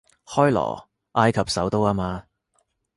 [0.25, 2.23] 開羅，埃及首都吖嘛